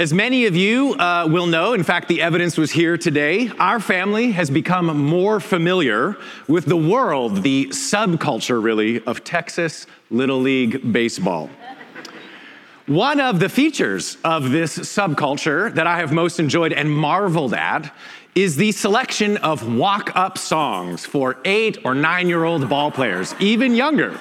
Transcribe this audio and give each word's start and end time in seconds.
As 0.00 0.14
many 0.14 0.46
of 0.46 0.54
you 0.54 0.94
uh, 0.94 1.26
will 1.28 1.48
know, 1.48 1.72
in 1.72 1.82
fact, 1.82 2.06
the 2.06 2.22
evidence 2.22 2.56
was 2.56 2.70
here 2.70 2.96
today, 2.96 3.50
our 3.58 3.80
family 3.80 4.30
has 4.30 4.48
become 4.48 4.96
more 4.96 5.40
familiar 5.40 6.16
with 6.46 6.66
the 6.66 6.76
world, 6.76 7.42
the 7.42 7.66
subculture, 7.70 8.62
really, 8.62 9.04
of 9.06 9.24
Texas 9.24 9.88
Little 10.08 10.38
League 10.38 10.92
Baseball. 10.92 11.50
One 12.86 13.18
of 13.18 13.40
the 13.40 13.48
features 13.48 14.18
of 14.22 14.52
this 14.52 14.78
subculture 14.78 15.74
that 15.74 15.88
I 15.88 15.96
have 15.96 16.12
most 16.12 16.38
enjoyed 16.38 16.72
and 16.72 16.88
marveled 16.88 17.52
at 17.52 17.92
is 18.36 18.54
the 18.54 18.70
selection 18.70 19.36
of 19.38 19.76
walk 19.76 20.12
up 20.14 20.38
songs 20.38 21.04
for 21.04 21.38
eight 21.44 21.78
or 21.84 21.96
nine 21.96 22.28
year 22.28 22.44
old 22.44 22.68
ball 22.68 22.92
players, 22.92 23.34
even 23.40 23.74
younger. 23.74 24.16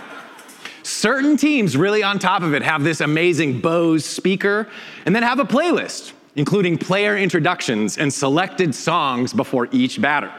Certain 0.87 1.35
teams, 1.35 1.75
really 1.75 2.01
on 2.01 2.17
top 2.17 2.41
of 2.43 2.53
it, 2.53 2.61
have 2.61 2.81
this 2.81 3.01
amazing 3.01 3.59
Bose 3.59 4.05
speaker 4.05 4.69
and 5.05 5.13
then 5.13 5.21
have 5.21 5.37
a 5.37 5.43
playlist, 5.43 6.13
including 6.37 6.77
player 6.77 7.17
introductions 7.17 7.97
and 7.97 8.11
selected 8.11 8.73
songs 8.73 9.33
before 9.33 9.67
each 9.73 10.01
batter. 10.01 10.31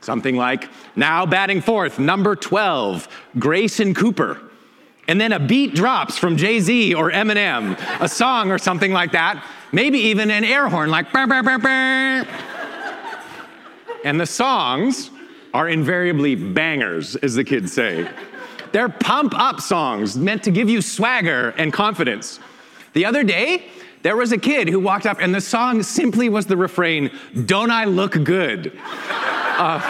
Something 0.00 0.36
like, 0.36 0.68
now 0.94 1.26
batting 1.26 1.60
fourth, 1.60 1.98
number 1.98 2.36
12, 2.36 3.08
Grayson 3.40 3.92
Cooper. 3.92 4.40
And 5.08 5.20
then 5.20 5.32
a 5.32 5.40
beat 5.40 5.74
drops 5.74 6.16
from 6.16 6.36
Jay 6.36 6.60
Z 6.60 6.94
or 6.94 7.10
Eminem, 7.10 7.76
a 8.00 8.08
song 8.08 8.52
or 8.52 8.58
something 8.58 8.92
like 8.92 9.10
that, 9.10 9.44
maybe 9.72 9.98
even 9.98 10.30
an 10.30 10.44
air 10.44 10.68
horn 10.68 10.90
like, 10.90 11.12
bah, 11.12 11.26
bah, 11.26 11.42
bah, 11.42 12.24
and 14.04 14.20
the 14.20 14.26
songs 14.26 15.10
are 15.52 15.68
invariably 15.68 16.36
bangers, 16.36 17.16
as 17.16 17.34
the 17.34 17.42
kids 17.42 17.72
say. 17.72 18.08
They're 18.72 18.88
pump 18.88 19.34
up 19.38 19.60
songs 19.60 20.16
meant 20.16 20.42
to 20.44 20.50
give 20.50 20.68
you 20.68 20.82
swagger 20.82 21.50
and 21.58 21.72
confidence. 21.72 22.40
The 22.94 23.04
other 23.04 23.22
day, 23.22 23.66
there 24.02 24.16
was 24.16 24.32
a 24.32 24.38
kid 24.38 24.68
who 24.68 24.80
walked 24.80 25.06
up, 25.06 25.18
and 25.20 25.34
the 25.34 25.40
song 25.40 25.82
simply 25.82 26.28
was 26.28 26.46
the 26.46 26.56
refrain, 26.56 27.10
Don't 27.46 27.70
I 27.70 27.84
Look 27.84 28.12
Good? 28.24 28.78
Uh, 29.08 29.80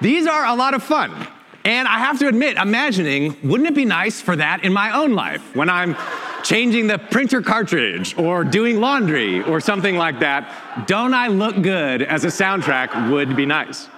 these 0.00 0.26
are 0.26 0.46
a 0.46 0.54
lot 0.54 0.74
of 0.74 0.82
fun. 0.82 1.26
And 1.64 1.88
I 1.88 1.98
have 1.98 2.18
to 2.20 2.28
admit, 2.28 2.56
imagining, 2.56 3.36
wouldn't 3.42 3.68
it 3.68 3.74
be 3.74 3.84
nice 3.84 4.20
for 4.20 4.36
that 4.36 4.64
in 4.64 4.72
my 4.72 4.96
own 4.96 5.14
life 5.14 5.54
when 5.54 5.68
I'm 5.68 5.96
changing 6.42 6.86
the 6.86 6.98
printer 6.98 7.42
cartridge 7.42 8.16
or 8.16 8.44
doing 8.44 8.80
laundry 8.80 9.42
or 9.42 9.60
something 9.60 9.96
like 9.96 10.20
that? 10.20 10.86
Don't 10.86 11.14
I 11.14 11.28
look 11.28 11.60
good 11.62 12.02
as 12.02 12.24
a 12.24 12.28
soundtrack 12.28 13.10
would 13.10 13.34
be 13.34 13.46
nice. 13.46 13.88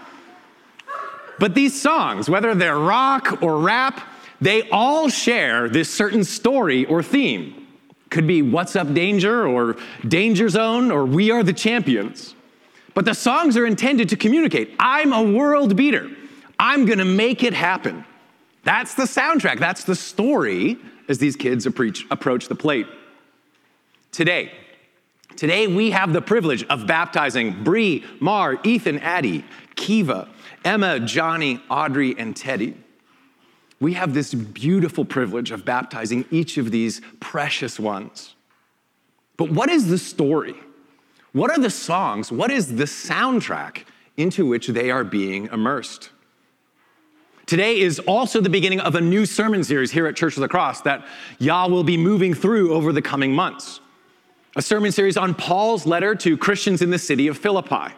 But 1.40 1.54
these 1.54 1.80
songs, 1.80 2.28
whether 2.28 2.54
they're 2.54 2.78
rock 2.78 3.42
or 3.42 3.58
rap, 3.58 4.06
they 4.42 4.68
all 4.68 5.08
share 5.08 5.70
this 5.70 5.92
certain 5.92 6.22
story 6.22 6.84
or 6.84 7.02
theme. 7.02 7.66
Could 8.10 8.26
be 8.26 8.42
What's 8.42 8.76
Up 8.76 8.92
Danger 8.92 9.48
or 9.48 9.76
Danger 10.06 10.50
Zone 10.50 10.90
or 10.90 11.06
We 11.06 11.30
Are 11.30 11.42
the 11.42 11.54
Champions. 11.54 12.34
But 12.92 13.06
the 13.06 13.14
songs 13.14 13.56
are 13.56 13.64
intended 13.64 14.10
to 14.10 14.16
communicate 14.16 14.74
I'm 14.78 15.14
a 15.14 15.22
world 15.22 15.76
beater. 15.76 16.10
I'm 16.58 16.84
gonna 16.84 17.06
make 17.06 17.42
it 17.42 17.54
happen. 17.54 18.04
That's 18.64 18.92
the 18.94 19.04
soundtrack, 19.04 19.58
that's 19.58 19.84
the 19.84 19.96
story 19.96 20.76
as 21.08 21.16
these 21.16 21.36
kids 21.36 21.64
approach 21.64 22.48
the 22.48 22.54
plate. 22.54 22.86
Today, 24.12 24.52
today 25.36 25.66
we 25.68 25.92
have 25.92 26.12
the 26.12 26.20
privilege 26.20 26.64
of 26.64 26.86
baptizing 26.86 27.64
Bree, 27.64 28.04
Mar, 28.20 28.58
Ethan, 28.62 28.98
Addie, 28.98 29.44
Kiva, 29.76 30.28
Emma, 30.64 31.00
Johnny, 31.00 31.62
Audrey, 31.70 32.14
and 32.18 32.36
Teddy. 32.36 32.76
We 33.80 33.94
have 33.94 34.12
this 34.12 34.34
beautiful 34.34 35.04
privilege 35.04 35.50
of 35.50 35.64
baptizing 35.64 36.26
each 36.30 36.58
of 36.58 36.70
these 36.70 37.00
precious 37.18 37.80
ones. 37.80 38.34
But 39.36 39.50
what 39.50 39.70
is 39.70 39.88
the 39.88 39.96
story? 39.96 40.54
What 41.32 41.50
are 41.50 41.58
the 41.58 41.70
songs? 41.70 42.30
What 42.30 42.50
is 42.50 42.76
the 42.76 42.84
soundtrack 42.84 43.84
into 44.16 44.44
which 44.44 44.66
they 44.68 44.90
are 44.90 45.04
being 45.04 45.46
immersed? 45.46 46.10
Today 47.46 47.80
is 47.80 47.98
also 48.00 48.40
the 48.40 48.50
beginning 48.50 48.80
of 48.80 48.94
a 48.94 49.00
new 49.00 49.24
sermon 49.26 49.64
series 49.64 49.90
here 49.90 50.06
at 50.06 50.14
Church 50.14 50.36
of 50.36 50.40
the 50.42 50.48
Cross 50.48 50.82
that 50.82 51.06
Yah 51.38 51.66
will 51.66 51.82
be 51.82 51.96
moving 51.96 52.34
through 52.34 52.74
over 52.74 52.92
the 52.92 53.02
coming 53.02 53.32
months. 53.32 53.80
A 54.56 54.62
sermon 54.62 54.92
series 54.92 55.16
on 55.16 55.34
Paul's 55.34 55.86
letter 55.86 56.14
to 56.16 56.36
Christians 56.36 56.82
in 56.82 56.90
the 56.90 56.98
city 56.98 57.28
of 57.28 57.38
Philippi. 57.38 57.94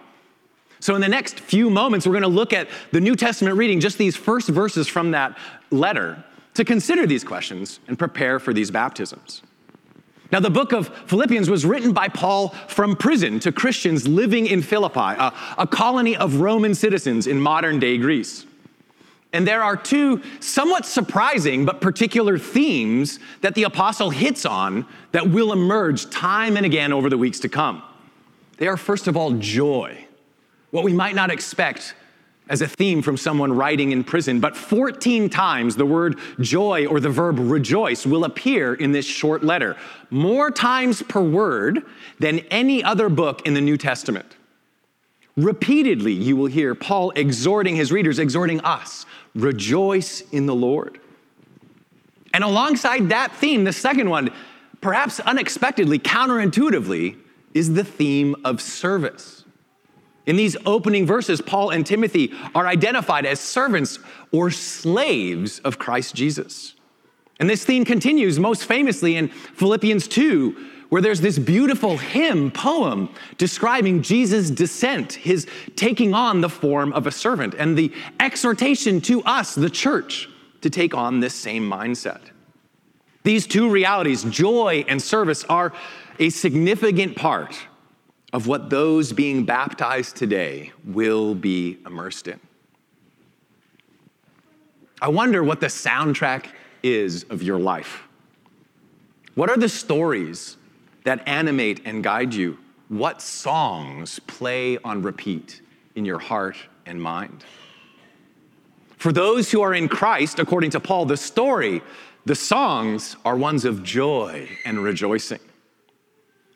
So, 0.82 0.96
in 0.96 1.00
the 1.00 1.08
next 1.08 1.38
few 1.38 1.70
moments, 1.70 2.08
we're 2.08 2.12
going 2.12 2.22
to 2.22 2.28
look 2.28 2.52
at 2.52 2.66
the 2.90 3.00
New 3.00 3.14
Testament 3.14 3.56
reading, 3.56 3.78
just 3.78 3.98
these 3.98 4.16
first 4.16 4.48
verses 4.48 4.88
from 4.88 5.12
that 5.12 5.38
letter, 5.70 6.24
to 6.54 6.64
consider 6.64 7.06
these 7.06 7.22
questions 7.22 7.78
and 7.86 7.96
prepare 7.96 8.40
for 8.40 8.52
these 8.52 8.72
baptisms. 8.72 9.42
Now, 10.32 10.40
the 10.40 10.50
book 10.50 10.72
of 10.72 10.88
Philippians 11.06 11.48
was 11.48 11.64
written 11.64 11.92
by 11.92 12.08
Paul 12.08 12.48
from 12.66 12.96
prison 12.96 13.38
to 13.40 13.52
Christians 13.52 14.08
living 14.08 14.48
in 14.48 14.60
Philippi, 14.60 14.98
a, 14.98 15.32
a 15.56 15.68
colony 15.68 16.16
of 16.16 16.40
Roman 16.40 16.74
citizens 16.74 17.28
in 17.28 17.40
modern 17.40 17.78
day 17.78 17.96
Greece. 17.96 18.44
And 19.32 19.46
there 19.46 19.62
are 19.62 19.76
two 19.76 20.20
somewhat 20.40 20.84
surprising 20.84 21.64
but 21.64 21.80
particular 21.80 22.38
themes 22.38 23.20
that 23.42 23.54
the 23.54 23.62
apostle 23.62 24.10
hits 24.10 24.44
on 24.44 24.84
that 25.12 25.30
will 25.30 25.52
emerge 25.52 26.10
time 26.10 26.56
and 26.56 26.66
again 26.66 26.92
over 26.92 27.08
the 27.08 27.18
weeks 27.18 27.38
to 27.38 27.48
come. 27.48 27.84
They 28.56 28.66
are, 28.66 28.76
first 28.76 29.06
of 29.06 29.16
all, 29.16 29.30
joy 29.34 30.08
what 30.72 30.82
we 30.82 30.92
might 30.92 31.14
not 31.14 31.30
expect 31.30 31.94
as 32.48 32.60
a 32.60 32.66
theme 32.66 33.02
from 33.02 33.16
someone 33.16 33.52
writing 33.52 33.92
in 33.92 34.02
prison, 34.02 34.40
but 34.40 34.56
14 34.56 35.30
times 35.30 35.76
the 35.76 35.86
word 35.86 36.18
joy 36.40 36.86
or 36.86 36.98
the 36.98 37.08
verb 37.08 37.38
rejoice 37.38 38.04
will 38.04 38.24
appear 38.24 38.74
in 38.74 38.90
this 38.90 39.06
short 39.06 39.44
letter, 39.44 39.76
more 40.10 40.50
times 40.50 41.02
per 41.02 41.22
word 41.22 41.82
than 42.18 42.40
any 42.50 42.82
other 42.82 43.08
book 43.08 43.46
in 43.46 43.54
the 43.54 43.60
New 43.60 43.76
Testament. 43.76 44.36
Repeatedly, 45.36 46.12
you 46.12 46.36
will 46.36 46.46
hear 46.46 46.74
Paul 46.74 47.10
exhorting 47.12 47.76
his 47.76 47.92
readers, 47.92 48.18
exhorting 48.18 48.60
us, 48.62 49.06
rejoice 49.34 50.22
in 50.32 50.46
the 50.46 50.54
Lord. 50.54 50.98
And 52.34 52.42
alongside 52.44 53.10
that 53.10 53.34
theme, 53.36 53.64
the 53.64 53.72
second 53.72 54.10
one, 54.10 54.30
perhaps 54.80 55.20
unexpectedly, 55.20 55.98
counterintuitively, 55.98 57.16
is 57.54 57.74
the 57.74 57.84
theme 57.84 58.34
of 58.44 58.60
service. 58.60 59.41
In 60.26 60.36
these 60.36 60.56
opening 60.66 61.06
verses, 61.06 61.40
Paul 61.40 61.70
and 61.70 61.84
Timothy 61.84 62.32
are 62.54 62.66
identified 62.66 63.26
as 63.26 63.40
servants 63.40 63.98
or 64.30 64.50
slaves 64.50 65.58
of 65.60 65.78
Christ 65.78 66.14
Jesus. 66.14 66.74
And 67.40 67.50
this 67.50 67.64
theme 67.64 67.84
continues 67.84 68.38
most 68.38 68.64
famously 68.64 69.16
in 69.16 69.28
Philippians 69.28 70.06
2, 70.06 70.68
where 70.90 71.02
there's 71.02 71.20
this 71.20 71.38
beautiful 71.38 71.96
hymn 71.96 72.50
poem 72.50 73.08
describing 73.36 74.02
Jesus' 74.02 74.50
descent, 74.50 75.14
his 75.14 75.46
taking 75.74 76.14
on 76.14 76.40
the 76.40 76.48
form 76.48 76.92
of 76.92 77.06
a 77.06 77.10
servant, 77.10 77.54
and 77.54 77.76
the 77.76 77.92
exhortation 78.20 79.00
to 79.00 79.22
us, 79.22 79.54
the 79.54 79.70
church, 79.70 80.28
to 80.60 80.70
take 80.70 80.94
on 80.94 81.18
this 81.18 81.34
same 81.34 81.68
mindset. 81.68 82.20
These 83.24 83.46
two 83.46 83.70
realities, 83.70 84.22
joy 84.24 84.84
and 84.86 85.00
service, 85.00 85.44
are 85.44 85.72
a 86.18 86.30
significant 86.30 87.16
part 87.16 87.58
of 88.32 88.46
what 88.46 88.70
those 88.70 89.12
being 89.12 89.44
baptized 89.44 90.16
today 90.16 90.72
will 90.84 91.34
be 91.34 91.78
immersed 91.86 92.28
in. 92.28 92.40
I 95.00 95.08
wonder 95.08 95.42
what 95.42 95.60
the 95.60 95.66
soundtrack 95.66 96.46
is 96.82 97.24
of 97.24 97.42
your 97.42 97.58
life. 97.58 98.04
What 99.34 99.50
are 99.50 99.56
the 99.56 99.68
stories 99.68 100.56
that 101.04 101.26
animate 101.26 101.82
and 101.84 102.02
guide 102.02 102.32
you? 102.32 102.58
What 102.88 103.20
songs 103.20 104.18
play 104.20 104.78
on 104.78 105.02
repeat 105.02 105.60
in 105.94 106.04
your 106.04 106.18
heart 106.18 106.56
and 106.86 107.02
mind? 107.02 107.44
For 108.96 109.12
those 109.12 109.50
who 109.50 109.62
are 109.62 109.74
in 109.74 109.88
Christ, 109.88 110.38
according 110.38 110.70
to 110.70 110.80
Paul, 110.80 111.06
the 111.06 111.16
story, 111.16 111.82
the 112.24 112.36
songs 112.36 113.16
are 113.24 113.36
ones 113.36 113.64
of 113.64 113.82
joy 113.82 114.48
and 114.64 114.78
rejoicing. 114.78 115.40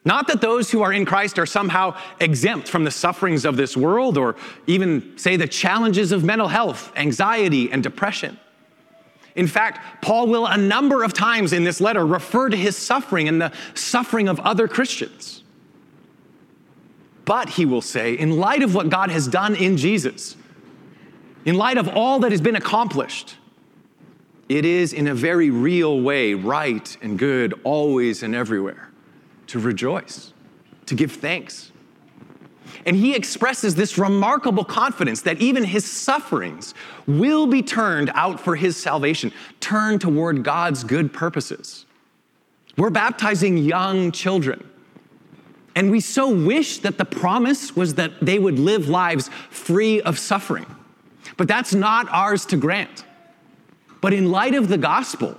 Not 0.07 0.29
that 0.29 0.41
those 0.41 0.71
who 0.71 0.83
are 0.83 0.93
in 0.93 1.05
Christ 1.05 1.37
are 1.37 1.47
somehow 1.47 1.97
exempt 2.21 2.69
from 2.69 2.85
the 2.85 2.93
sufferings 2.93 3.45
of 3.45 3.57
this 3.57 3.77
world 3.77 4.17
or 4.17 4.37
even, 4.69 5.19
say, 5.19 5.37
the 5.37 5.49
challenges 5.49 6.13
of 6.13 6.23
mental 6.23 6.47
health, 6.47 6.93
anxiety, 6.95 7.73
and 7.73 7.83
depression. 7.83 8.39
In 9.35 9.49
fact, 9.49 10.03
Paul 10.03 10.29
will 10.29 10.47
a 10.47 10.57
number 10.57 11.03
of 11.03 11.13
times 11.13 11.53
in 11.53 11.65
this 11.65 11.81
letter 11.81 12.07
refer 12.07 12.49
to 12.49 12.57
his 12.57 12.77
suffering 12.77 13.27
and 13.27 13.43
the 13.43 13.53
suffering 13.75 14.29
of 14.29 14.39
other 14.41 14.69
Christians. 14.69 15.43
But 17.25 17.49
he 17.49 17.67
will 17.67 17.83
say, 17.83 18.15
in 18.15 18.39
light 18.39 18.63
of 18.63 18.77
what 18.77 18.89
God 18.89 19.11
has 19.11 19.27
done 19.27 19.57
in 19.57 19.77
Jesus, 19.77 20.37
in 21.45 21.57
light 21.57 21.79
of 21.79 21.89
all 21.89 22.21
that 22.21 22.31
has 22.31 22.41
been 22.41 22.55
accomplished, 22.55 23.35
it 24.49 24.65
is 24.65 24.93
in 24.93 25.09
a 25.09 25.15
very 25.15 25.51
real 25.51 26.01
way 26.01 26.35
right 26.35 26.97
and 27.03 27.19
good 27.19 27.61
always 27.65 28.23
and 28.23 28.37
everywhere 28.37 28.87
to 29.49 29.59
rejoice, 29.59 30.33
to 30.87 30.95
give 30.95 31.13
thanks. 31.13 31.73
And 32.85 32.97
he 32.97 33.15
expresses 33.15 33.75
this 33.75 33.99
remarkable 33.99 34.65
confidence 34.65 35.23
that 35.23 35.41
even 35.41 35.65
his 35.65 35.85
sufferings 35.91 36.75
will 37.07 37.47
be 37.47 37.63
turned 37.63 38.11
out 38.15 38.41
for 38.41 38.57
his 38.57 38.77
salvation, 38.77 39.33
turned 39.61 40.01
toward 40.01 40.45
God's 40.45 40.85
good 40.85 41.13
purposes. 41.13 41.87
We're 42.77 42.91
baptizing 42.91 43.59
young 43.59 44.13
children 44.13 44.65
And 45.77 45.91
we 45.91 46.01
so 46.01 46.31
wish 46.31 46.79
that 46.79 46.97
the 46.97 47.05
promise 47.05 47.77
was 47.77 47.95
that 47.95 48.13
they 48.23 48.39
would 48.39 48.59
live 48.59 48.89
lives 48.89 49.29
free 49.51 50.01
of 50.01 50.19
suffering. 50.19 50.67
But 51.37 51.49
that's 51.49 51.75
not 51.75 52.09
ours 52.09 52.47
to 52.47 52.57
grant. 52.57 53.05
But 54.01 54.15
in 54.15 54.31
light 54.31 54.55
of 54.55 54.69
the 54.69 54.79
gospel, 54.79 55.37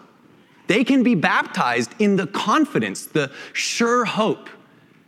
they 0.68 0.84
can 0.84 1.04
be 1.04 1.16
baptized 1.16 1.94
in 2.00 2.16
the 2.16 2.28
confidence, 2.28 3.06
the 3.06 3.32
sure 3.54 4.06
hope 4.06 4.50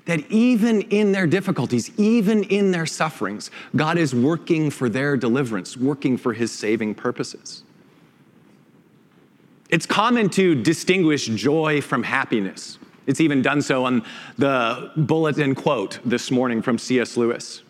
that 0.05 0.29
even 0.31 0.81
in 0.83 1.11
their 1.11 1.27
difficulties, 1.27 1.91
even 1.99 2.43
in 2.45 2.71
their 2.71 2.87
sufferings, 2.87 3.51
God 3.75 3.97
is 3.97 4.15
working 4.15 4.71
for 4.71 4.89
their 4.89 5.15
deliverance, 5.15 5.77
working 5.77 6.17
for 6.17 6.33
his 6.33 6.51
saving 6.51 6.95
purposes. 6.95 7.63
It's 9.69 9.85
common 9.85 10.29
to 10.31 10.55
distinguish 10.55 11.27
joy 11.27 11.81
from 11.81 12.01
happiness. 12.01 12.79
It's 13.05 13.21
even 13.21 13.41
done 13.41 13.61
so 13.61 13.85
on 13.85 14.03
the 14.37 14.91
bulletin 14.97 15.53
quote 15.53 15.99
this 16.03 16.31
morning 16.31 16.61
from 16.61 16.77
C.S. 16.77 17.15
Lewis. 17.15 17.61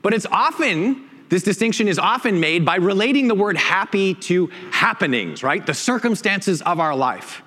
But 0.00 0.14
it's 0.14 0.26
often, 0.30 1.07
this 1.28 1.42
distinction 1.42 1.88
is 1.88 1.98
often 1.98 2.40
made 2.40 2.64
by 2.64 2.76
relating 2.76 3.28
the 3.28 3.34
word 3.34 3.56
happy 3.56 4.14
to 4.14 4.46
happenings, 4.70 5.42
right? 5.42 5.64
The 5.64 5.74
circumstances 5.74 6.62
of 6.62 6.80
our 6.80 6.94
life. 6.94 7.42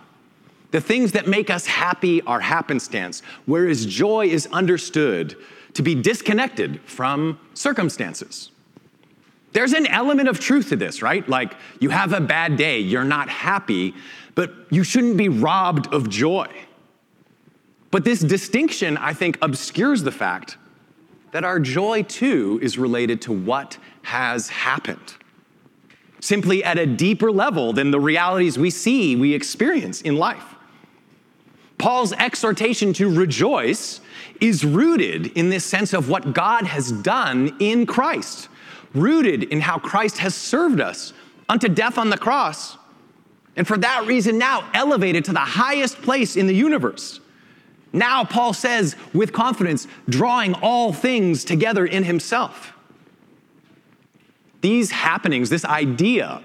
The 0.72 0.82
things 0.82 1.12
that 1.14 1.28
make 1.28 1.50
us 1.50 1.66
happy 1.66 2.22
are 2.22 2.40
happenstance, 2.40 3.24
whereas 3.46 3.86
joy 3.86 4.28
is 4.28 4.48
understood 4.48 5.36
to 5.74 5.82
be 5.82 5.96
disconnected 5.96 6.80
from 6.82 7.40
circumstances. 7.54 8.52
There's 9.54 9.74
an 9.74 9.88
element 9.88 10.30
of 10.30 10.40
truth 10.40 10.70
to 10.70 10.76
this, 10.76 11.02
right? 11.02 11.28
Like 11.28 11.56
you 11.80 11.90
have 11.90 12.14
a 12.14 12.22
bad 12.22 12.56
day, 12.56 12.80
you're 12.80 13.04
not 13.04 13.30
happy, 13.30 13.94
but 14.36 14.54
you 14.70 14.84
shouldn't 14.84 15.18
be 15.18 15.28
robbed 15.28 15.94
of 15.94 16.10
joy. 16.10 16.48
But 17.90 18.06
this 18.06 18.22
distinction, 18.22 18.96
I 18.96 19.14
think, 19.14 19.38
obscures 19.42 20.04
the 20.04 20.12
fact 20.12 20.58
that 21.32 21.44
our 21.44 21.60
joy 21.60 22.04
too 22.04 22.60
is 22.62 22.78
related 22.78 23.22
to 23.24 23.32
what 23.32 23.78
has 24.04 24.50
happened. 24.50 25.16
Simply 26.20 26.64
at 26.64 26.78
a 26.78 26.86
deeper 26.86 27.32
level 27.32 27.74
than 27.74 27.92
the 27.92 28.00
realities 28.00 28.58
we 28.58 28.70
see, 28.70 29.16
we 29.16 29.34
experience 29.34 30.02
in 30.02 30.18
life. 30.18 30.56
Paul's 31.78 32.14
exhortation 32.14 32.94
to 32.94 33.12
rejoice 33.12 34.02
is 34.40 34.64
rooted 34.64 35.28
in 35.38 35.50
this 35.50 35.66
sense 35.66 35.94
of 35.94 36.10
what 36.10 36.34
God 36.34 36.64
has 36.66 36.92
done 36.92 37.56
in 37.60 37.88
Christ, 37.88 38.50
rooted 38.94 39.44
in 39.44 39.62
how 39.62 39.80
Christ 39.80 40.20
has 40.20 40.36
served 40.36 40.80
us 40.80 41.14
unto 41.50 41.68
death 41.68 41.98
on 41.98 42.12
the 42.12 42.18
cross, 42.18 42.78
and 43.56 43.68
for 43.68 43.78
that 43.80 44.06
reason 44.06 44.38
now 44.38 44.70
elevated 44.76 45.26
to 45.26 45.34
the 45.34 45.40
highest 45.40 46.02
place 46.04 46.36
in 46.36 46.46
the 46.46 46.54
universe. 46.54 47.20
Now, 47.94 48.24
Paul 48.24 48.54
says 48.54 48.96
with 49.14 49.34
confidence, 49.34 49.88
drawing 50.08 50.54
all 50.56 50.94
things 50.94 51.44
together 51.44 51.86
in 51.86 52.04
himself. 52.04 52.74
These 54.62 54.92
happenings, 54.92 55.50
this 55.50 55.66
idea 55.66 56.44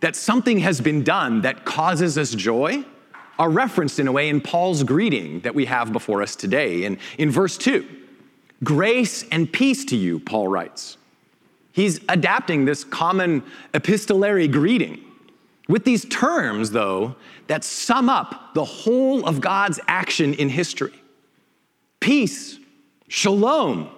that 0.00 0.16
something 0.16 0.58
has 0.60 0.80
been 0.80 1.02
done 1.02 1.42
that 1.42 1.64
causes 1.64 2.16
us 2.16 2.30
joy, 2.30 2.84
are 3.38 3.50
referenced 3.50 3.98
in 3.98 4.06
a 4.06 4.12
way 4.12 4.28
in 4.28 4.40
Paul's 4.40 4.82
greeting 4.82 5.40
that 5.40 5.54
we 5.54 5.64
have 5.64 5.92
before 5.92 6.22
us 6.22 6.36
today. 6.36 6.84
And 6.84 6.98
in 7.18 7.30
verse 7.30 7.56
2, 7.58 7.86
grace 8.62 9.24
and 9.30 9.50
peace 9.50 9.84
to 9.86 9.96
you, 9.96 10.20
Paul 10.20 10.48
writes. 10.48 10.98
He's 11.72 12.00
adapting 12.08 12.64
this 12.64 12.84
common 12.84 13.42
epistolary 13.72 14.48
greeting 14.48 15.02
with 15.70 15.84
these 15.84 16.04
terms, 16.06 16.72
though, 16.72 17.14
that 17.46 17.64
sum 17.64 18.08
up 18.08 18.54
the 18.54 18.64
whole 18.64 19.24
of 19.24 19.40
God's 19.40 19.80
action 19.86 20.34
in 20.34 20.48
history 20.48 20.92
peace, 22.00 22.58
shalom, 23.08 23.88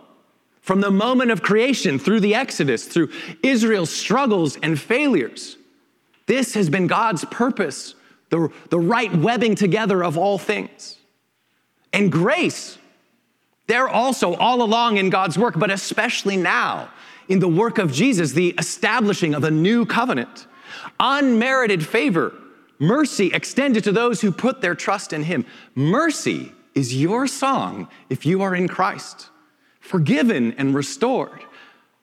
from 0.60 0.80
the 0.80 0.90
moment 0.90 1.30
of 1.30 1.40
creation 1.40 1.98
through 1.98 2.18
the 2.20 2.34
Exodus, 2.34 2.84
through 2.84 3.08
Israel's 3.42 3.90
struggles 3.90 4.56
and 4.56 4.78
failures. 4.78 5.56
This 6.26 6.54
has 6.54 6.68
been 6.68 6.88
God's 6.88 7.24
purpose 7.26 7.94
the, 8.32 8.50
the 8.70 8.80
right 8.80 9.14
webbing 9.14 9.54
together 9.54 10.02
of 10.02 10.16
all 10.16 10.38
things. 10.38 10.96
And 11.92 12.10
grace, 12.10 12.78
they're 13.66 13.88
also 13.88 14.34
all 14.36 14.62
along 14.62 14.96
in 14.96 15.10
God's 15.10 15.38
work, 15.38 15.58
but 15.58 15.70
especially 15.70 16.38
now 16.38 16.90
in 17.28 17.40
the 17.40 17.48
work 17.48 17.76
of 17.76 17.92
Jesus, 17.92 18.32
the 18.32 18.54
establishing 18.58 19.34
of 19.34 19.44
a 19.44 19.50
new 19.50 19.84
covenant. 19.84 20.46
Unmerited 21.00 21.86
favor, 21.86 22.34
mercy 22.78 23.28
extended 23.32 23.84
to 23.84 23.92
those 23.92 24.20
who 24.20 24.32
put 24.32 24.60
their 24.60 24.74
trust 24.74 25.12
in 25.12 25.24
Him. 25.24 25.44
Mercy 25.74 26.52
is 26.74 26.94
your 26.94 27.26
song 27.26 27.88
if 28.08 28.24
you 28.24 28.42
are 28.42 28.54
in 28.54 28.68
Christ, 28.68 29.28
forgiven 29.80 30.52
and 30.52 30.74
restored, 30.74 31.44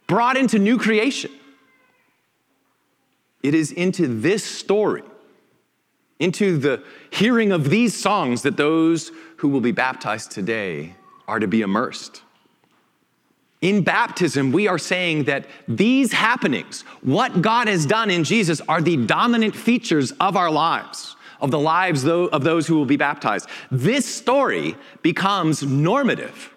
brought 0.07 0.37
into 0.37 0.59
new 0.59 0.77
creation. 0.77 1.31
It 3.41 3.53
is 3.53 3.71
into 3.71 4.07
this 4.19 4.43
story 4.43 5.03
into 6.19 6.57
the 6.57 6.83
hearing 7.09 7.51
of 7.51 7.69
these 7.69 7.97
songs 7.97 8.41
that 8.41 8.57
those 8.57 9.11
who 9.37 9.47
will 9.47 9.61
be 9.61 9.71
baptized 9.71 10.31
today 10.31 10.95
are 11.27 11.39
to 11.39 11.47
be 11.47 11.61
immersed. 11.61 12.23
In 13.61 13.83
baptism, 13.83 14.53
we 14.53 14.67
are 14.67 14.77
saying 14.77 15.25
that 15.25 15.45
these 15.67 16.13
happenings, 16.13 16.83
what 17.01 17.41
God 17.41 17.67
has 17.67 17.85
done 17.85 18.09
in 18.09 18.23
Jesus, 18.23 18.61
are 18.69 18.81
the 18.81 18.95
dominant 18.95 19.55
features 19.55 20.13
of 20.19 20.37
our 20.37 20.49
lives, 20.49 21.17
of 21.41 21.51
the 21.51 21.59
lives 21.59 22.07
of 22.07 22.43
those 22.43 22.67
who 22.67 22.75
will 22.75 22.85
be 22.85 22.95
baptized. 22.95 23.49
This 23.69 24.05
story 24.05 24.77
becomes 25.01 25.61
normative. 25.61 26.55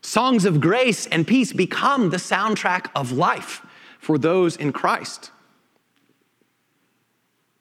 Songs 0.00 0.44
of 0.44 0.60
grace 0.60 1.06
and 1.06 1.24
peace 1.28 1.52
become 1.52 2.10
the 2.10 2.16
soundtrack 2.16 2.90
of 2.96 3.12
life 3.12 3.64
for 4.00 4.18
those 4.18 4.56
in 4.56 4.72
Christ. 4.72 5.30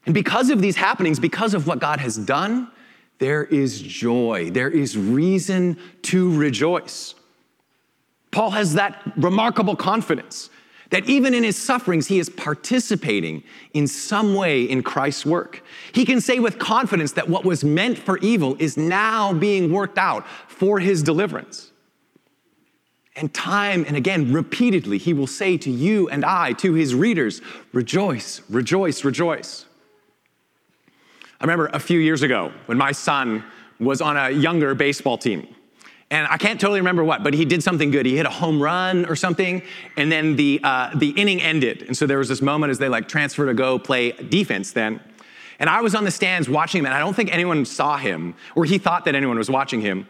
And 0.08 0.16
because 0.16 0.50
of 0.50 0.60
these 0.60 0.76
happenings, 0.76 1.20
because 1.20 1.54
of 1.54 1.68
what 1.68 1.78
God 1.78 2.00
has 2.00 2.18
done, 2.18 2.72
there 3.20 3.44
is 3.44 3.80
joy. 3.80 4.50
There 4.50 4.72
is 4.72 4.98
reason 4.98 5.78
to 6.02 6.36
rejoice. 6.36 7.14
Paul 8.32 8.52
has 8.52 8.74
that 8.76 9.02
remarkable 9.18 9.76
confidence 9.76 10.50
that 10.92 11.08
even 11.10 11.34
in 11.34 11.44
his 11.44 11.58
sufferings, 11.58 12.08
he 12.08 12.20
is 12.20 12.30
participating 12.30 13.44
in 13.74 13.88
some 13.88 14.36
way 14.36 14.64
in 14.64 14.84
Christ's 14.84 15.26
work. 15.26 15.64
He 15.94 16.06
can 16.06 16.20
say 16.20 16.40
with 16.40 16.60
confidence 16.60 17.14
that 17.14 17.30
what 17.30 17.46
was 17.46 17.64
meant 17.64 17.98
for 17.98 18.18
evil 18.20 18.56
is 18.60 18.78
now 18.78 19.34
being 19.34 19.72
worked 19.72 19.98
out 19.98 20.28
for 20.48 20.80
his 20.80 21.02
deliverance. 21.02 21.72
And 23.16 23.34
time 23.34 23.86
and 23.88 23.98
again, 23.98 24.34
repeatedly, 24.34 24.98
he 24.98 25.14
will 25.14 25.28
say 25.28 25.58
to 25.58 25.72
you 25.72 26.10
and 26.10 26.24
I, 26.24 26.54
to 26.54 26.74
his 26.74 26.94
readers, 26.94 27.42
rejoice, 27.74 28.42
rejoice, 28.50 29.04
rejoice. 29.04 29.66
I 31.40 31.44
remember 31.44 31.70
a 31.74 31.80
few 31.80 32.00
years 32.00 32.22
ago 32.22 32.52
when 32.68 32.78
my 32.78 32.92
son 32.92 33.44
was 33.80 34.02
on 34.02 34.16
a 34.16 34.30
younger 34.30 34.76
baseball 34.76 35.18
team. 35.18 35.48
And 36.12 36.28
I 36.30 36.38
can't 36.38 36.60
totally 36.60 36.82
remember 36.82 37.06
what, 37.06 37.24
but 37.24 37.34
he 37.34 37.46
did 37.46 37.64
something 37.64 37.90
good. 37.90 38.06
He 38.06 38.18
hit 38.18 38.26
a 38.26 38.30
home 38.30 38.62
run 38.62 39.06
or 39.06 39.16
something, 39.16 39.64
and 39.96 40.12
then 40.12 40.36
the, 40.36 40.60
uh, 40.62 40.92
the 40.94 41.12
inning 41.12 41.42
ended. 41.42 41.84
And 41.84 41.96
so 41.96 42.06
there 42.06 42.18
was 42.18 42.28
this 42.28 42.42
moment 42.42 42.70
as 42.70 42.80
they 42.80 42.90
like 42.90 43.08
transfer 43.08 43.46
to 43.46 43.54
go 43.54 43.80
play 43.80 44.12
defense 44.12 44.74
then. 44.74 45.00
And 45.58 45.70
I 45.70 45.80
was 45.80 45.96
on 45.96 46.04
the 46.04 46.12
stands 46.12 46.50
watching 46.50 46.80
him, 46.80 46.86
and 46.88 46.94
I 46.94 47.00
don't 47.00 47.16
think 47.16 47.34
anyone 47.34 47.64
saw 47.64 47.96
him, 47.96 48.36
or 48.56 48.66
he 48.66 48.78
thought 48.78 49.06
that 49.06 49.16
anyone 49.16 49.38
was 49.38 49.50
watching 49.50 49.80
him. 49.80 50.06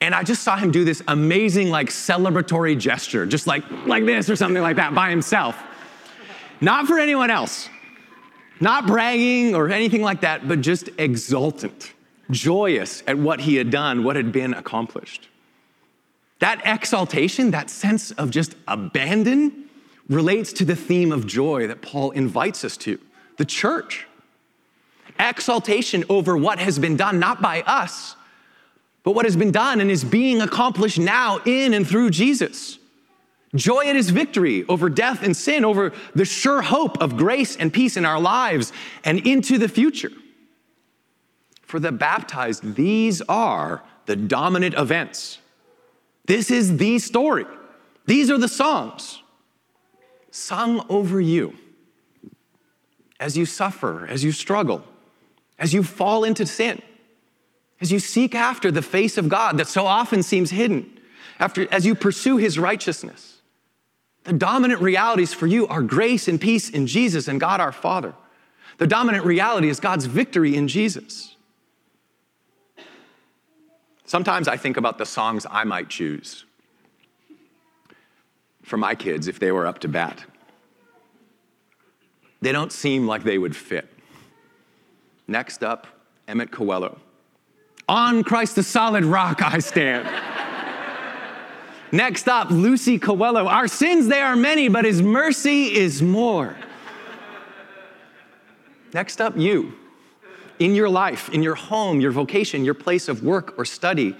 And 0.00 0.12
I 0.12 0.24
just 0.24 0.42
saw 0.42 0.56
him 0.56 0.72
do 0.72 0.84
this 0.84 1.02
amazing, 1.06 1.70
like, 1.70 1.88
celebratory 1.88 2.76
gesture, 2.76 3.24
just 3.24 3.46
like, 3.46 3.62
like 3.86 4.06
this 4.06 4.28
or 4.28 4.34
something 4.34 4.62
like 4.62 4.76
that 4.76 4.92
by 4.94 5.10
himself. 5.10 5.56
Not 6.60 6.86
for 6.86 6.98
anyone 6.98 7.30
else. 7.30 7.68
Not 8.60 8.88
bragging 8.88 9.54
or 9.54 9.70
anything 9.70 10.02
like 10.02 10.22
that, 10.22 10.48
but 10.48 10.62
just 10.62 10.88
exultant, 10.98 11.92
joyous 12.30 13.04
at 13.06 13.16
what 13.16 13.40
he 13.40 13.54
had 13.54 13.70
done, 13.70 14.02
what 14.02 14.16
had 14.16 14.32
been 14.32 14.52
accomplished. 14.54 15.27
That 16.40 16.62
exaltation, 16.64 17.50
that 17.50 17.70
sense 17.70 18.10
of 18.12 18.30
just 18.30 18.54
abandon, 18.66 19.68
relates 20.08 20.52
to 20.54 20.64
the 20.64 20.76
theme 20.76 21.12
of 21.12 21.26
joy 21.26 21.66
that 21.66 21.82
Paul 21.82 22.12
invites 22.12 22.64
us 22.64 22.76
to 22.78 22.98
the 23.36 23.44
church. 23.44 24.06
Exaltation 25.18 26.04
over 26.08 26.36
what 26.36 26.58
has 26.58 26.78
been 26.78 26.96
done, 26.96 27.18
not 27.18 27.42
by 27.42 27.62
us, 27.62 28.14
but 29.02 29.12
what 29.12 29.24
has 29.24 29.36
been 29.36 29.50
done 29.50 29.80
and 29.80 29.90
is 29.90 30.04
being 30.04 30.40
accomplished 30.40 30.98
now 30.98 31.38
in 31.44 31.74
and 31.74 31.86
through 31.86 32.10
Jesus. 32.10 32.78
Joy 33.54 33.86
at 33.86 33.96
his 33.96 34.10
victory 34.10 34.64
over 34.68 34.88
death 34.90 35.22
and 35.22 35.36
sin, 35.36 35.64
over 35.64 35.92
the 36.14 36.24
sure 36.24 36.62
hope 36.62 36.98
of 37.02 37.16
grace 37.16 37.56
and 37.56 37.72
peace 37.72 37.96
in 37.96 38.04
our 38.04 38.20
lives 38.20 38.72
and 39.04 39.26
into 39.26 39.58
the 39.58 39.68
future. 39.68 40.12
For 41.62 41.80
the 41.80 41.92
baptized, 41.92 42.74
these 42.76 43.22
are 43.22 43.82
the 44.06 44.16
dominant 44.16 44.74
events. 44.74 45.38
This 46.28 46.50
is 46.50 46.76
the 46.76 46.98
story. 46.98 47.46
These 48.04 48.30
are 48.30 48.36
the 48.36 48.48
songs 48.48 49.22
sung 50.30 50.84
over 50.90 51.20
you 51.20 51.56
as 53.18 53.36
you 53.36 53.46
suffer, 53.46 54.06
as 54.06 54.22
you 54.22 54.30
struggle, 54.30 54.84
as 55.58 55.72
you 55.72 55.82
fall 55.82 56.24
into 56.24 56.44
sin, 56.44 56.82
as 57.80 57.90
you 57.90 57.98
seek 57.98 58.34
after 58.34 58.70
the 58.70 58.82
face 58.82 59.16
of 59.16 59.30
God 59.30 59.56
that 59.56 59.68
so 59.68 59.86
often 59.86 60.22
seems 60.22 60.50
hidden, 60.50 61.00
after, 61.40 61.66
as 61.72 61.86
you 61.86 61.94
pursue 61.94 62.36
his 62.36 62.58
righteousness. 62.58 63.40
The 64.24 64.34
dominant 64.34 64.82
realities 64.82 65.32
for 65.32 65.46
you 65.46 65.66
are 65.68 65.80
grace 65.80 66.28
and 66.28 66.38
peace 66.38 66.68
in 66.68 66.86
Jesus 66.86 67.26
and 67.26 67.40
God 67.40 67.58
our 67.58 67.72
Father. 67.72 68.12
The 68.76 68.86
dominant 68.86 69.24
reality 69.24 69.70
is 69.70 69.80
God's 69.80 70.04
victory 70.04 70.54
in 70.54 70.68
Jesus. 70.68 71.36
Sometimes 74.08 74.48
I 74.48 74.56
think 74.56 74.78
about 74.78 74.96
the 74.96 75.04
songs 75.04 75.46
I 75.50 75.64
might 75.64 75.90
choose 75.90 76.46
for 78.62 78.78
my 78.78 78.94
kids 78.94 79.28
if 79.28 79.38
they 79.38 79.52
were 79.52 79.66
up 79.66 79.80
to 79.80 79.88
bat. 79.88 80.24
They 82.40 82.50
don't 82.50 82.72
seem 82.72 83.06
like 83.06 83.22
they 83.22 83.36
would 83.36 83.54
fit. 83.54 83.86
Next 85.26 85.62
up, 85.62 85.86
Emmett 86.26 86.50
Coelho. 86.50 86.98
On 87.86 88.24
Christ 88.24 88.56
the 88.56 88.62
solid 88.62 89.04
rock 89.04 89.42
I 89.42 89.58
stand. 89.58 90.08
Next 91.92 92.28
up, 92.28 92.50
Lucy 92.50 92.98
Coelho. 92.98 93.46
Our 93.46 93.68
sins, 93.68 94.08
they 94.08 94.22
are 94.22 94.36
many, 94.36 94.68
but 94.68 94.86
his 94.86 95.02
mercy 95.02 95.76
is 95.76 96.00
more. 96.00 96.56
Next 98.94 99.20
up, 99.20 99.36
you. 99.36 99.74
In 100.58 100.74
your 100.74 100.88
life, 100.88 101.28
in 101.30 101.42
your 101.42 101.54
home, 101.54 102.00
your 102.00 102.10
vocation, 102.10 102.64
your 102.64 102.74
place 102.74 103.08
of 103.08 103.22
work 103.22 103.58
or 103.58 103.64
study, 103.64 104.16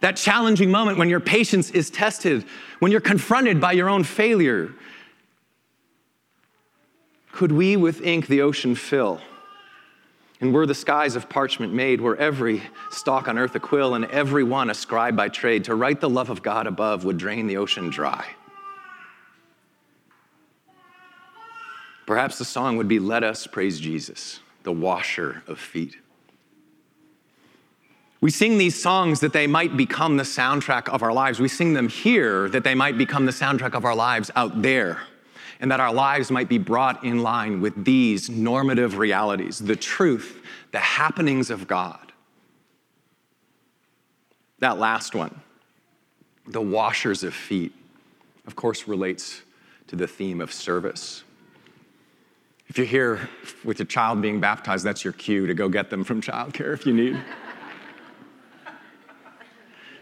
that 0.00 0.16
challenging 0.16 0.70
moment 0.70 0.98
when 0.98 1.08
your 1.08 1.20
patience 1.20 1.70
is 1.70 1.90
tested, 1.90 2.44
when 2.78 2.90
you're 2.90 3.00
confronted 3.00 3.60
by 3.60 3.72
your 3.72 3.88
own 3.88 4.04
failure. 4.04 4.72
Could 7.32 7.52
we 7.52 7.76
with 7.76 8.02
ink 8.02 8.26
the 8.26 8.42
ocean 8.42 8.74
fill? 8.74 9.20
And 10.40 10.54
were 10.54 10.66
the 10.66 10.74
skies 10.74 11.16
of 11.16 11.28
parchment 11.28 11.74
made, 11.74 12.00
were 12.00 12.16
every 12.16 12.62
stalk 12.90 13.28
on 13.28 13.38
earth 13.38 13.54
a 13.54 13.60
quill, 13.60 13.94
and 13.94 14.06
every 14.06 14.42
one 14.42 14.70
a 14.70 14.74
scribe 14.74 15.14
by 15.14 15.28
trade, 15.28 15.64
to 15.64 15.74
write 15.74 16.00
the 16.00 16.08
love 16.08 16.30
of 16.30 16.42
God 16.42 16.66
above 16.66 17.04
would 17.04 17.18
drain 17.18 17.46
the 17.46 17.58
ocean 17.58 17.90
dry. 17.90 18.26
Perhaps 22.06 22.38
the 22.38 22.44
song 22.44 22.78
would 22.78 22.88
be 22.88 22.98
Let 22.98 23.22
Us 23.22 23.46
Praise 23.46 23.78
Jesus, 23.78 24.40
the 24.62 24.72
washer 24.72 25.42
of 25.46 25.58
feet. 25.58 25.96
We 28.20 28.30
sing 28.30 28.58
these 28.58 28.80
songs 28.80 29.20
that 29.20 29.32
they 29.32 29.46
might 29.46 29.76
become 29.76 30.18
the 30.18 30.24
soundtrack 30.24 30.88
of 30.88 31.02
our 31.02 31.12
lives. 31.12 31.40
We 31.40 31.48
sing 31.48 31.72
them 31.72 31.88
here 31.88 32.48
that 32.50 32.64
they 32.64 32.74
might 32.74 32.98
become 32.98 33.24
the 33.24 33.32
soundtrack 33.32 33.74
of 33.74 33.84
our 33.84 33.94
lives 33.94 34.30
out 34.36 34.60
there 34.60 35.00
and 35.60 35.70
that 35.70 35.80
our 35.80 35.92
lives 35.92 36.30
might 36.30 36.48
be 36.48 36.58
brought 36.58 37.04
in 37.04 37.22
line 37.22 37.60
with 37.60 37.84
these 37.84 38.28
normative 38.28 38.98
realities 38.98 39.58
the 39.58 39.76
truth, 39.76 40.42
the 40.72 40.78
happenings 40.78 41.50
of 41.50 41.66
God. 41.66 42.12
That 44.58 44.78
last 44.78 45.14
one, 45.14 45.40
the 46.46 46.60
washers 46.60 47.22
of 47.22 47.34
feet, 47.34 47.72
of 48.46 48.56
course, 48.56 48.86
relates 48.88 49.42
to 49.86 49.96
the 49.96 50.06
theme 50.06 50.40
of 50.40 50.52
service. 50.52 51.24
If 52.70 52.78
you're 52.78 52.86
here 52.86 53.28
with 53.62 53.78
your 53.78 53.86
child 53.86 54.22
being 54.22 54.40
baptized, 54.40 54.86
that's 54.86 55.04
your 55.04 55.12
cue 55.12 55.46
to 55.46 55.52
go 55.52 55.68
get 55.68 55.90
them 55.90 56.02
from 56.04 56.22
childcare 56.22 56.72
if 56.72 56.86
you 56.86 56.94
need. 56.94 57.20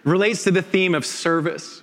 relates 0.04 0.44
to 0.44 0.52
the 0.52 0.62
theme 0.62 0.94
of 0.94 1.04
service 1.04 1.82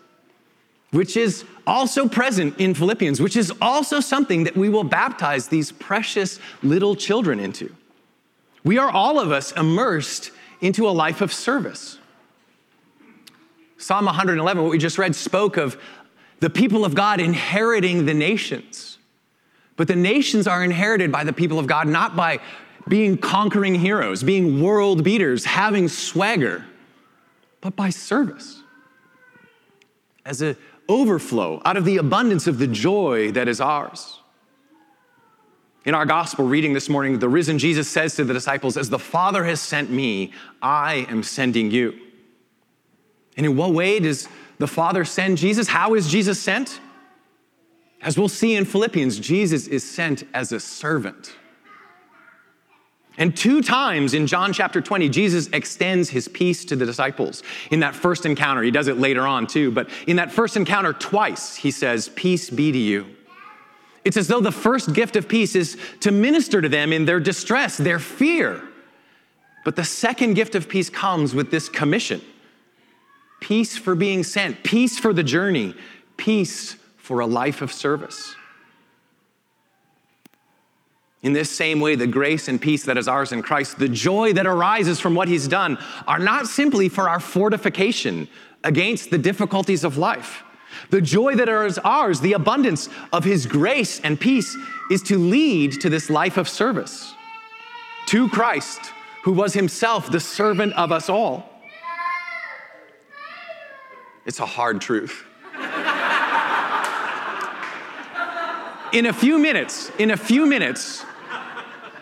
which 0.95 1.17
is 1.17 1.43
also 1.67 2.07
present 2.07 2.57
in 2.57 2.73
Philippians, 2.73 3.19
which 3.19 3.35
is 3.35 3.51
also 3.61 3.99
something 3.99 4.45
that 4.45 4.55
we 4.55 4.69
will 4.69 4.85
baptize 4.85 5.49
these 5.49 5.73
precious 5.73 6.39
little 6.63 6.95
children 6.95 7.37
into. 7.37 7.75
We 8.63 8.77
are 8.77 8.89
all 8.89 9.19
of 9.19 9.29
us 9.29 9.51
immersed 9.51 10.31
into 10.61 10.87
a 10.87 10.91
life 10.91 11.19
of 11.19 11.33
service. 11.33 11.97
Psalm 13.77 14.05
111, 14.05 14.63
what 14.63 14.71
we 14.71 14.77
just 14.77 14.97
read, 14.97 15.15
spoke 15.15 15.57
of 15.57 15.77
the 16.39 16.49
people 16.49 16.85
of 16.85 16.95
God 16.95 17.19
inheriting 17.19 18.05
the 18.05 18.13
nations. 18.13 18.94
But 19.77 19.87
the 19.87 19.95
nations 19.95 20.47
are 20.47 20.63
inherited 20.63 21.11
by 21.11 21.23
the 21.23 21.33
people 21.33 21.59
of 21.59 21.67
God 21.67 21.87
not 21.87 22.15
by 22.15 22.39
being 22.87 23.17
conquering 23.17 23.75
heroes, 23.75 24.23
being 24.23 24.61
world 24.61 25.03
beaters, 25.03 25.45
having 25.45 25.87
swagger, 25.87 26.65
but 27.61 27.75
by 27.75 27.89
service. 27.89 28.61
As 30.25 30.41
a 30.41 30.55
overflow, 30.87 31.61
out 31.65 31.77
of 31.77 31.85
the 31.85 31.97
abundance 31.97 32.47
of 32.47 32.59
the 32.59 32.67
joy 32.67 33.31
that 33.31 33.47
is 33.47 33.59
ours. 33.59 34.19
In 35.83 35.93
our 35.93 36.05
gospel 36.05 36.45
reading 36.47 36.73
this 36.73 36.89
morning, 36.89 37.19
the 37.19 37.29
risen 37.29 37.59
Jesus 37.59 37.87
says 37.87 38.15
to 38.15 38.23
the 38.23 38.33
disciples, 38.33 38.75
As 38.75 38.89
the 38.89 38.99
Father 38.99 39.43
has 39.43 39.61
sent 39.61 39.91
me, 39.91 40.33
I 40.61 41.05
am 41.09 41.21
sending 41.21 41.69
you. 41.69 41.99
And 43.37 43.45
in 43.45 43.55
what 43.55 43.71
way 43.73 43.99
does 43.99 44.27
the 44.57 44.67
Father 44.67 45.05
send 45.05 45.37
Jesus? 45.37 45.67
How 45.67 45.93
is 45.93 46.07
Jesus 46.09 46.39
sent? 46.39 46.79
As 48.01 48.17
we'll 48.17 48.29
see 48.29 48.55
in 48.55 48.65
Philippians, 48.65 49.19
Jesus 49.19 49.67
is 49.67 49.89
sent 49.89 50.23
as 50.33 50.51
a 50.51 50.59
servant. 50.59 51.35
And 53.17 53.35
two 53.35 53.61
times 53.61 54.13
in 54.13 54.27
John 54.27 54.51
chapter 54.51 54.81
20, 54.81 55.07
Jesus 55.09 55.47
extends 55.53 56.09
his 56.09 56.27
peace 56.27 56.65
to 56.65 56.75
the 56.75 56.85
disciples. 56.85 57.43
In 57.71 57.79
that 57.79 57.95
first 57.95 58.25
encounter, 58.25 58.61
he 58.61 58.71
does 58.71 58.89
it 58.89 58.97
later 58.97 59.25
on 59.25 59.47
too, 59.47 59.71
but 59.71 59.89
in 60.05 60.17
that 60.17 60.31
first 60.31 60.57
encounter, 60.57 60.91
twice, 60.91 61.55
he 61.55 61.71
says, 61.71 62.09
Peace 62.09 62.49
be 62.49 62.71
to 62.71 62.77
you. 62.77 63.05
It's 64.03 64.17
as 64.17 64.27
though 64.27 64.41
the 64.41 64.51
first 64.51 64.93
gift 64.93 65.15
of 65.15 65.27
peace 65.27 65.55
is 65.55 65.77
to 66.01 66.11
minister 66.11 66.61
to 66.61 66.69
them 66.69 66.91
in 66.93 67.05
their 67.05 67.19
distress, 67.19 67.77
their 67.77 67.99
fear. 67.99 68.61
But 69.63 69.75
the 69.75 69.83
second 69.83 70.35
gift 70.35 70.53
of 70.53 70.69
peace 70.69 70.89
comes 70.89 71.33
with 71.33 71.51
this 71.51 71.69
commission 71.69 72.21
peace 73.41 73.77
for 73.77 73.95
being 73.95 74.23
sent, 74.23 74.63
peace 74.63 74.97
for 74.97 75.13
the 75.13 75.23
journey, 75.23 75.75
peace 76.17 76.77
for 77.05 77.19
a 77.19 77.27
life 77.27 77.61
of 77.61 77.71
service. 77.71 78.35
In 81.21 81.33
this 81.33 81.51
same 81.51 81.79
way, 81.79 81.95
the 81.95 82.07
grace 82.07 82.47
and 82.47 82.59
peace 82.59 82.83
that 82.85 82.97
is 82.97 83.07
ours 83.07 83.31
in 83.31 83.43
Christ, 83.43 83.77
the 83.77 83.87
joy 83.87 84.33
that 84.33 84.47
arises 84.47 84.99
from 84.99 85.13
what 85.13 85.27
He's 85.27 85.47
done, 85.47 85.77
are 86.07 86.17
not 86.17 86.47
simply 86.47 86.89
for 86.89 87.07
our 87.07 87.19
fortification 87.19 88.27
against 88.63 89.11
the 89.11 89.19
difficulties 89.19 89.83
of 89.83 89.99
life. 89.99 90.43
The 90.89 90.99
joy 90.99 91.35
that 91.35 91.47
is 91.47 91.77
ours, 91.77 92.21
the 92.21 92.33
abundance 92.33 92.89
of 93.13 93.23
His 93.23 93.45
grace 93.45 93.99
and 93.99 94.19
peace, 94.19 94.57
is 94.89 95.03
to 95.03 95.19
lead 95.19 95.79
to 95.81 95.89
this 95.91 96.09
life 96.09 96.37
of 96.37 96.49
service 96.49 97.13
to 98.07 98.27
Christ, 98.29 98.79
who 99.23 99.33
was 99.33 99.53
Himself 99.53 100.11
the 100.11 100.19
servant 100.19 100.73
of 100.73 100.91
us 100.91 101.07
all. 101.07 101.47
It's 104.25 104.39
a 104.39 104.45
hard 104.47 104.81
truth. 104.81 105.23
In 108.93 109.05
a 109.05 109.13
few 109.13 109.37
minutes, 109.37 109.91
in 109.97 110.11
a 110.11 110.17
few 110.17 110.45
minutes, 110.45 111.05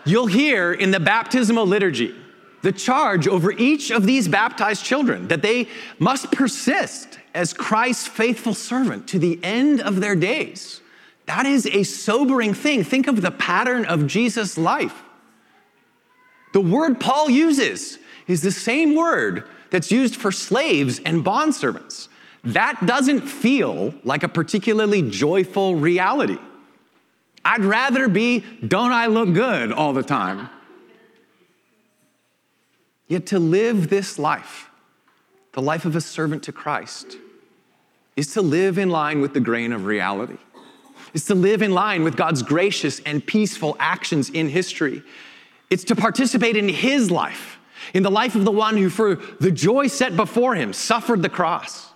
you'll 0.04 0.26
hear 0.26 0.72
in 0.72 0.90
the 0.90 1.00
baptismal 1.00 1.66
liturgy 1.66 2.14
the 2.62 2.72
charge 2.72 3.28
over 3.28 3.52
each 3.52 3.90
of 3.90 4.06
these 4.06 4.26
baptized 4.26 4.84
children 4.84 5.28
that 5.28 5.42
they 5.42 5.68
must 5.98 6.32
persist 6.32 7.18
as 7.34 7.52
Christ's 7.52 8.06
faithful 8.06 8.54
servant 8.54 9.06
to 9.08 9.18
the 9.18 9.38
end 9.42 9.80
of 9.80 10.00
their 10.00 10.16
days. 10.16 10.80
That 11.26 11.46
is 11.46 11.66
a 11.66 11.82
sobering 11.82 12.54
thing. 12.54 12.84
Think 12.84 13.06
of 13.06 13.20
the 13.20 13.30
pattern 13.30 13.84
of 13.84 14.06
Jesus' 14.06 14.56
life. 14.56 15.02
The 16.52 16.60
word 16.60 17.00
Paul 17.00 17.28
uses 17.28 17.98
is 18.26 18.40
the 18.40 18.52
same 18.52 18.94
word 18.94 19.44
that's 19.70 19.90
used 19.90 20.16
for 20.16 20.30
slaves 20.32 21.00
and 21.04 21.24
bondservants. 21.24 22.08
That 22.44 22.86
doesn't 22.86 23.22
feel 23.22 23.94
like 24.04 24.22
a 24.22 24.28
particularly 24.28 25.02
joyful 25.02 25.76
reality. 25.76 26.38
I'd 27.44 27.64
rather 27.64 28.08
be, 28.08 28.44
don't 28.66 28.92
I 28.92 29.06
look 29.06 29.32
good 29.32 29.72
all 29.72 29.92
the 29.92 30.02
time? 30.02 30.48
Yet 33.06 33.26
to 33.26 33.38
live 33.38 33.90
this 33.90 34.18
life, 34.18 34.70
the 35.52 35.62
life 35.62 35.84
of 35.84 35.94
a 35.94 36.00
servant 36.00 36.42
to 36.44 36.52
Christ, 36.52 37.18
is 38.16 38.32
to 38.34 38.42
live 38.42 38.78
in 38.78 38.88
line 38.88 39.20
with 39.20 39.34
the 39.34 39.40
grain 39.40 39.72
of 39.72 39.84
reality, 39.84 40.38
is 41.12 41.26
to 41.26 41.34
live 41.34 41.60
in 41.60 41.72
line 41.72 42.02
with 42.02 42.16
God's 42.16 42.42
gracious 42.42 43.00
and 43.00 43.24
peaceful 43.24 43.76
actions 43.78 44.30
in 44.30 44.48
history. 44.48 45.02
It's 45.68 45.84
to 45.84 45.96
participate 45.96 46.56
in 46.56 46.68
His 46.68 47.10
life, 47.10 47.58
in 47.92 48.02
the 48.02 48.10
life 48.10 48.34
of 48.34 48.44
the 48.44 48.52
one 48.52 48.76
who, 48.76 48.88
for 48.88 49.16
the 49.16 49.50
joy 49.50 49.88
set 49.88 50.16
before 50.16 50.54
him, 50.54 50.72
suffered 50.72 51.22
the 51.22 51.28
cross 51.28 51.93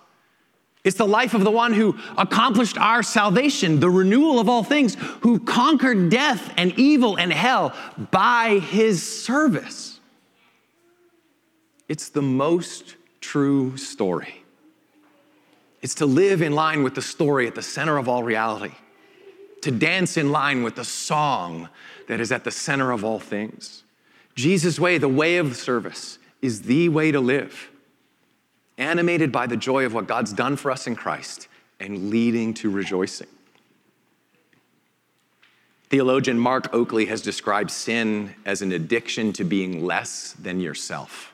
it's 0.83 0.97
the 0.97 1.07
life 1.07 1.33
of 1.33 1.43
the 1.43 1.51
one 1.51 1.73
who 1.73 1.97
accomplished 2.17 2.77
our 2.77 3.03
salvation, 3.03 3.79
the 3.79 3.89
renewal 3.89 4.39
of 4.39 4.47
all 4.47 4.63
things, 4.63 4.95
who 5.21 5.39
conquered 5.39 6.09
death 6.09 6.53
and 6.57 6.77
evil 6.79 7.17
and 7.17 7.33
hell 7.33 7.75
by 8.11 8.59
his 8.59 9.05
service. 9.05 9.99
It's 11.89 12.09
the 12.09 12.21
most 12.21 12.95
true 13.19 13.75
story. 13.75 14.43
It's 15.81 15.95
to 15.95 16.05
live 16.05 16.41
in 16.41 16.53
line 16.53 16.83
with 16.83 16.95
the 16.95 17.01
story 17.01 17.47
at 17.47 17.55
the 17.55 17.61
center 17.61 17.97
of 17.97 18.07
all 18.07 18.23
reality, 18.23 18.75
to 19.61 19.71
dance 19.71 20.15
in 20.15 20.31
line 20.31 20.63
with 20.63 20.75
the 20.75 20.85
song 20.85 21.67
that 22.07 22.19
is 22.19 22.31
at 22.31 22.43
the 22.43 22.51
center 22.51 22.91
of 22.91 23.03
all 23.03 23.19
things. 23.19 23.83
Jesus' 24.35 24.79
way, 24.79 24.97
the 24.97 25.09
way 25.09 25.37
of 25.37 25.57
service, 25.57 26.19
is 26.41 26.61
the 26.63 26.87
way 26.87 27.11
to 27.11 27.19
live, 27.19 27.69
animated 28.79 29.31
by 29.31 29.45
the 29.45 29.57
joy 29.57 29.85
of 29.85 29.93
what 29.93 30.07
God's 30.07 30.33
done 30.33 30.55
for 30.55 30.71
us 30.71 30.87
in 30.87 30.95
Christ 30.95 31.47
and 31.79 32.09
leading 32.09 32.53
to 32.55 32.71
rejoicing. 32.71 33.27
Theologian 35.89 36.39
Mark 36.39 36.73
Oakley 36.73 37.05
has 37.05 37.21
described 37.21 37.71
sin 37.71 38.35
as 38.45 38.61
an 38.61 38.71
addiction 38.71 39.33
to 39.33 39.43
being 39.43 39.85
less 39.85 40.33
than 40.33 40.59
yourself. 40.59 41.33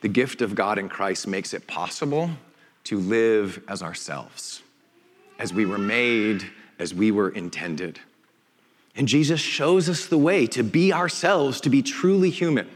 The 0.00 0.08
gift 0.08 0.42
of 0.42 0.54
God 0.54 0.78
in 0.78 0.88
Christ 0.88 1.26
makes 1.26 1.54
it 1.54 1.66
possible 1.66 2.30
to 2.84 2.98
live 2.98 3.62
as 3.68 3.82
ourselves, 3.82 4.62
as 5.38 5.52
we 5.52 5.64
were 5.64 5.78
made, 5.78 6.44
as 6.78 6.92
we 6.92 7.10
were 7.10 7.28
intended. 7.28 8.00
And 8.96 9.06
Jesus 9.06 9.40
shows 9.40 9.88
us 9.88 10.06
the 10.06 10.18
way 10.18 10.46
to 10.48 10.64
be 10.64 10.92
ourselves, 10.92 11.60
to 11.60 11.70
be 11.70 11.82
truly 11.82 12.30
human, 12.30 12.68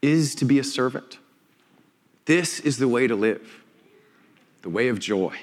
is 0.00 0.34
to 0.36 0.44
be 0.44 0.58
a 0.58 0.64
servant. 0.64 1.18
This 2.24 2.60
is 2.60 2.78
the 2.78 2.88
way 2.88 3.06
to 3.06 3.16
live 3.16 3.62
the 4.62 4.70
way 4.70 4.86
of 4.86 5.00
joy, 5.00 5.36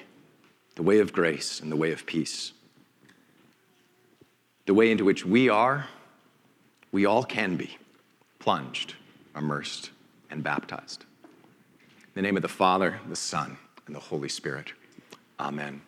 the 0.76 0.82
way 0.82 1.00
of 1.00 1.12
grace, 1.12 1.60
and 1.60 1.70
the 1.70 1.76
way 1.76 1.92
of 1.92 2.06
peace. 2.06 2.54
The 4.66 4.74
way 4.74 4.92
into 4.92 5.04
which 5.04 5.26
we 5.26 5.50
are, 5.50 5.88
we 6.94 7.06
all 7.06 7.24
can 7.24 7.58
be 7.58 7.78
plunged, 8.40 8.96
immersed, 9.36 9.92
and 10.30 10.42
baptized. 10.42 11.04
In 11.84 12.14
the 12.14 12.22
name 12.22 12.38
of 12.38 12.44
the 12.44 12.48
Father, 12.48 13.02
the 13.10 13.16
Son, 13.16 13.58
and 13.88 13.96
the 13.96 14.00
Holy 14.00 14.30
Spirit. 14.30 14.72
Amen. 15.38 15.82